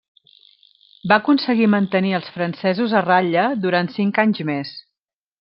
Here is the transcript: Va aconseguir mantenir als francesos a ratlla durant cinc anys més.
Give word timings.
Va 1.11 1.17
aconseguir 1.23 1.67
mantenir 1.73 2.15
als 2.21 2.31
francesos 2.39 2.97
a 3.01 3.03
ratlla 3.09 3.45
durant 3.67 3.93
cinc 3.99 4.21
anys 4.27 4.43
més. 4.51 4.75